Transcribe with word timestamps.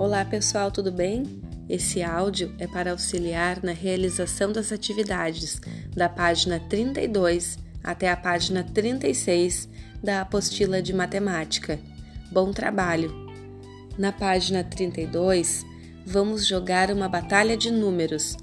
Olá 0.00 0.24
pessoal, 0.24 0.70
tudo 0.70 0.90
bem? 0.90 1.42
Esse 1.68 2.02
áudio 2.02 2.54
é 2.58 2.66
para 2.66 2.92
auxiliar 2.92 3.62
na 3.62 3.72
realização 3.72 4.50
das 4.50 4.72
atividades 4.72 5.60
da 5.94 6.08
página 6.08 6.58
32 6.58 7.58
até 7.84 8.10
a 8.10 8.16
página 8.16 8.64
36 8.64 9.68
da 10.02 10.22
apostila 10.22 10.80
de 10.80 10.94
matemática. 10.94 11.78
Bom 12.32 12.50
trabalho! 12.50 13.12
Na 13.98 14.10
página 14.10 14.64
32, 14.64 15.66
vamos 16.06 16.46
jogar 16.46 16.90
uma 16.90 17.06
batalha 17.06 17.54
de 17.54 17.70
números. 17.70 18.38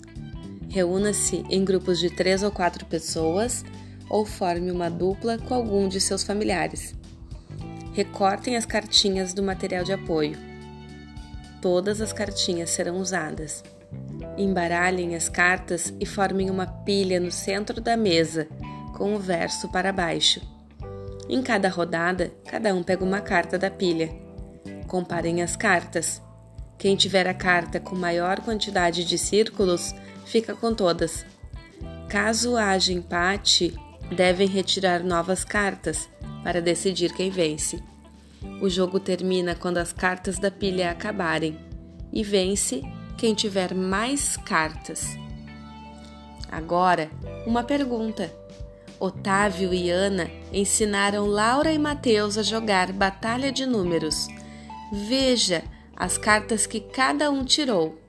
Reúna-se 0.70 1.38
em 1.50 1.66
grupos 1.66 1.98
de 1.98 2.12
três 2.12 2.44
ou 2.44 2.52
quatro 2.52 2.86
pessoas 2.86 3.66
ou 4.08 4.28
forme 4.28 4.70
uma 4.70 4.92
dupla 4.92 5.40
com 5.40 5.56
algum 5.56 5.90
de 5.90 6.00
seus 6.00 6.22
familiares. 6.22 6.94
Recortem 7.94 8.56
as 8.56 8.66
cartinhas 8.68 9.34
do 9.34 9.42
material 9.42 9.84
de 9.84 9.92
apoio. 9.92 10.46
Todas 11.70 12.00
as 12.00 12.14
cartinhas 12.14 12.70
serão 12.70 12.98
usadas. 12.98 13.62
Embaralhem 14.38 15.18
as 15.18 15.28
cartas 15.28 15.94
e 16.00 16.06
formem 16.06 16.50
uma 16.50 16.66
pilha 16.66 17.20
no 17.20 17.30
centro 17.30 17.82
da 17.82 17.98
mesa, 17.98 18.48
com 18.96 19.14
o 19.14 19.20
verso 19.20 19.70
para 19.70 19.92
baixo. 19.92 20.40
Em 21.28 21.44
cada 21.44 21.68
rodada, 21.68 22.32
cada 22.46 22.74
um 22.74 22.82
pega 22.82 23.04
uma 23.04 23.20
carta 23.20 23.60
da 23.60 23.70
pilha. 23.70 24.10
Comparem 24.88 25.42
as 25.42 25.58
cartas. 25.58 26.22
Quem 26.78 26.96
tiver 26.96 27.28
a 27.28 27.34
carta 27.34 27.82
com 27.82 27.98
maior 27.98 28.40
quantidade 28.40 29.04
de 29.04 29.18
círculos 29.18 29.94
fica 30.26 30.56
com 30.56 30.74
todas. 30.74 31.26
Caso 32.08 32.56
haja 32.56 32.94
empate, 32.94 33.76
devem 34.16 34.48
retirar 34.48 35.04
novas 35.04 35.44
cartas 35.44 36.08
para 36.46 36.62
decidir 36.62 37.12
quem 37.12 37.30
vence. 37.30 37.84
O 38.62 38.70
jogo 38.70 39.00
termina 39.00 39.56
quando 39.56 39.78
as 39.78 39.94
cartas 39.94 40.40
da 40.40 40.50
pilha 40.50 40.92
acabarem 40.92 41.58
e 42.12 42.24
vence 42.24 42.82
quem 43.18 43.34
tiver 43.34 43.74
mais 43.74 44.38
cartas. 44.38 45.18
Agora, 46.52 47.10
uma 47.46 47.64
pergunta. 47.64 48.32
Otávio 49.00 49.74
e 49.74 49.92
Ana 49.92 50.28
ensinaram 50.52 51.28
Laura 51.28 51.72
e 51.72 51.78
Mateus 51.78 52.38
a 52.38 52.42
jogar 52.42 52.92
Batalha 52.92 53.52
de 53.52 53.66
Números. 53.66 54.28
Veja 54.92 55.64
as 55.96 56.18
cartas 56.18 56.66
que 56.66 56.80
cada 56.80 57.30
um 57.30 57.44
tirou. 57.44 58.00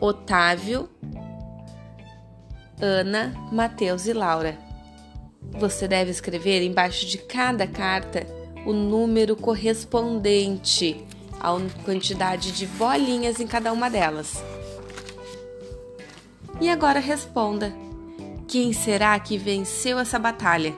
Otávio, 0.00 0.88
Ana, 2.80 3.34
Mateus 3.50 4.06
e 4.06 4.12
Laura. 4.12 4.56
Você 5.58 5.88
deve 5.88 6.10
escrever 6.10 6.62
embaixo 6.62 7.06
de 7.06 7.18
cada 7.18 7.66
carta 7.66 8.35
o 8.66 8.72
número 8.72 9.34
correspondente 9.34 11.06
à 11.40 11.52
quantidade 11.84 12.52
de 12.52 12.66
bolinhas 12.66 13.40
em 13.40 13.46
cada 13.46 13.72
uma 13.72 13.88
delas. 13.88 14.42
E 16.60 16.68
agora 16.68 17.00
responda: 17.00 17.72
quem 18.46 18.72
será 18.72 19.18
que 19.18 19.38
venceu 19.38 19.98
essa 19.98 20.18
batalha? 20.18 20.74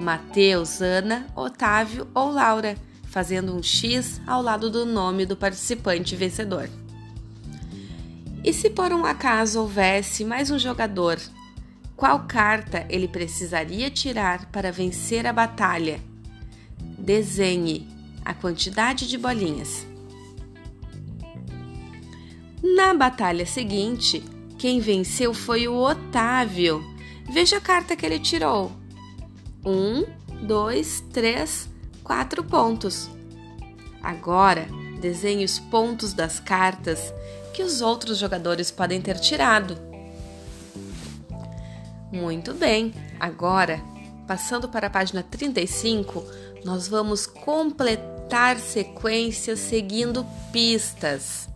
Mateus, 0.00 0.80
Ana, 0.80 1.26
Otávio 1.34 2.06
ou 2.14 2.30
Laura, 2.30 2.76
fazendo 3.02 3.54
um 3.54 3.62
X 3.62 4.20
ao 4.26 4.40
lado 4.40 4.70
do 4.70 4.86
nome 4.86 5.26
do 5.26 5.36
participante 5.36 6.14
vencedor. 6.14 6.70
E 8.44 8.52
se 8.52 8.70
por 8.70 8.92
um 8.92 9.04
acaso 9.04 9.60
houvesse 9.60 10.24
mais 10.24 10.50
um 10.50 10.58
jogador 10.58 11.18
qual 11.98 12.28
carta 12.28 12.86
ele 12.88 13.08
precisaria 13.08 13.90
tirar 13.90 14.46
para 14.52 14.70
vencer 14.70 15.26
a 15.26 15.32
batalha? 15.32 16.00
Desenhe 17.08 17.88
a 18.22 18.34
quantidade 18.34 19.08
de 19.08 19.16
bolinhas. 19.16 19.86
Na 22.62 22.92
batalha 22.92 23.46
seguinte, 23.46 24.22
quem 24.58 24.78
venceu 24.78 25.32
foi 25.32 25.66
o 25.66 25.74
Otávio. 25.74 26.84
Veja 27.32 27.56
a 27.56 27.60
carta 27.62 27.96
que 27.96 28.04
ele 28.04 28.18
tirou. 28.18 28.72
Um, 29.64 30.04
dois, 30.46 31.02
três, 31.10 31.66
quatro 32.04 32.44
pontos. 32.44 33.08
Agora, 34.02 34.68
desenhe 35.00 35.46
os 35.46 35.58
pontos 35.58 36.12
das 36.12 36.38
cartas 36.38 37.10
que 37.54 37.62
os 37.62 37.80
outros 37.80 38.18
jogadores 38.18 38.70
podem 38.70 39.00
ter 39.00 39.18
tirado. 39.18 39.78
Muito 42.12 42.52
bem, 42.52 42.92
agora, 43.18 43.82
passando 44.28 44.68
para 44.68 44.88
a 44.88 44.90
página 44.90 45.22
35, 45.22 46.22
nós 46.62 46.86
vamos 46.86 47.26
completar 47.26 48.58
sequências 48.58 49.58
seguindo 49.58 50.24
pistas. 50.52 51.48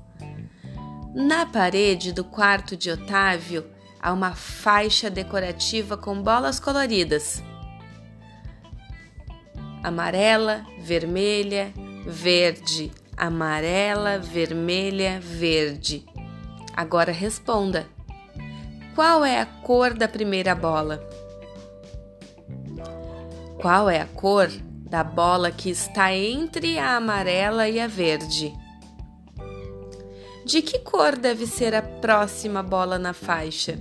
Na 1.15 1.45
parede 1.45 2.11
do 2.13 2.25
quarto 2.25 2.75
de 2.75 2.91
Otávio 2.91 3.67
há 4.01 4.11
uma 4.11 4.35
faixa 4.35 5.11
decorativa 5.11 5.99
com 5.99 6.23
bolas 6.23 6.59
coloridas. 6.59 7.43
Amarela, 9.83 10.65
vermelha, 10.81 11.75
verde, 12.07 12.91
amarela, 13.15 14.19
vermelha, 14.19 15.21
verde. 15.21 16.07
Agora 16.75 17.13
responda. 17.13 17.87
Qual 18.95 19.23
é 19.23 19.41
a 19.41 19.47
cor 19.47 19.93
da 19.93 20.09
primeira 20.09 20.55
bola? 20.55 21.07
Qual 23.63 23.89
é 23.89 24.01
a 24.01 24.07
cor 24.07 24.49
da 24.91 25.05
bola 25.05 25.53
que 25.53 25.71
está 25.71 26.13
entre 26.13 26.81
a 26.81 26.97
amarela 26.97 27.69
e 27.69 27.79
a 27.79 27.87
verde? 27.87 28.53
De 30.45 30.61
que 30.61 30.81
cor 30.81 31.17
deve 31.17 31.47
ser 31.47 31.73
a 31.73 31.81
próxima 31.81 32.61
bola 32.61 32.99
na 32.99 33.13
faixa? 33.13 33.79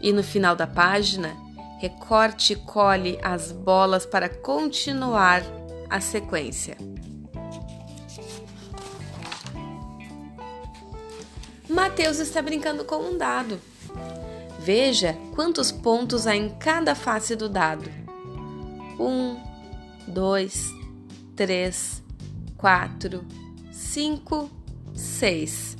E 0.00 0.12
no 0.12 0.22
final 0.22 0.54
da 0.54 0.68
página, 0.68 1.36
recorte 1.80 2.52
e 2.52 2.56
cole 2.56 3.18
as 3.24 3.50
bolas 3.50 4.06
para 4.06 4.28
continuar 4.28 5.42
a 5.90 6.00
sequência. 6.00 6.78
Mateus 11.68 12.20
está 12.20 12.40
brincando 12.40 12.84
com 12.84 12.98
um 12.98 13.18
dado. 13.18 13.60
Veja 14.60 15.16
quantos 15.34 15.72
pontos 15.72 16.24
há 16.24 16.36
em 16.36 16.50
cada 16.50 16.94
face 16.94 17.34
do 17.34 17.48
dado. 17.48 18.06
Um, 18.98 19.36
dois, 20.06 20.72
três, 21.36 22.02
quatro, 22.56 23.24
cinco, 23.70 24.50
seis. 24.94 25.76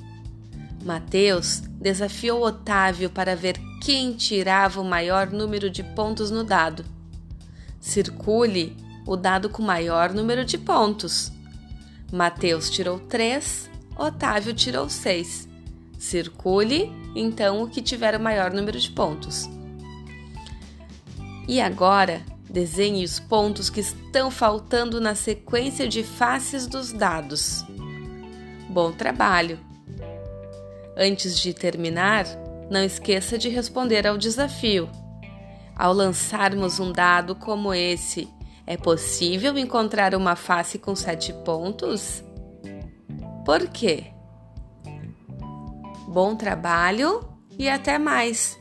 Mateus 0.84 1.61
desafiou 1.61 2.43
Otávio 2.43 3.11
para 3.11 3.34
ver 3.34 3.59
quem 3.83 4.12
tirava 4.12 4.81
o 4.81 4.84
maior 4.84 5.31
número 5.31 5.69
de 5.69 5.83
pontos 5.83 6.31
no 6.31 6.45
dado. 6.45 6.84
Circule 7.81 8.77
o 9.06 9.17
dado 9.17 9.49
com 9.49 9.62
maior 9.62 10.12
número 10.12 10.45
de 10.45 10.59
pontos. 10.59 11.33
Mateus 12.12 12.71
tirou 12.71 12.99
três, 12.99 13.69
Otávio 13.97 14.55
tirou 14.55 14.89
seis. 14.89 15.49
Circule, 15.99 16.93
então, 17.15 17.62
o 17.62 17.69
que 17.69 17.83
tiver 17.83 18.15
o 18.15 18.21
maior 18.21 18.53
número 18.53 18.79
de 18.79 18.91
pontos. 18.91 19.49
E 21.49 21.61
agora, 21.61 22.23
desenhe 22.50 23.04
os 23.04 23.20
pontos 23.20 23.69
que 23.69 23.81
estão 23.81 24.31
faltando 24.31 25.00
na 25.00 25.14
sequência 25.14 25.86
de 25.86 26.03
faces 26.03 26.66
dos 26.66 26.92
dados. 26.92 27.64
Bom 28.69 28.92
trabalho! 28.92 29.59
Antes 30.97 31.38
de 31.38 31.54
terminar, 31.54 32.26
não 32.70 32.82
esqueça 32.82 33.38
de 33.38 33.48
responder 33.48 34.06
ao 34.06 34.19
desafio. 34.19 34.88
Ao 35.76 35.92
lançarmos 35.92 36.81
um 36.81 36.91
dado 36.91 37.37
como 37.37 37.72
esse, 37.72 38.28
é 38.66 38.76
possível 38.76 39.56
encontrar 39.56 40.14
uma 40.14 40.34
face 40.34 40.78
com 40.78 40.94
sete 40.96 41.32
pontos? 41.32 42.23
Por 43.44 43.69
quê? 43.69 44.08
Bom 46.08 46.34
trabalho 46.34 47.26
e 47.58 47.69
até 47.69 47.96
mais! 47.96 48.57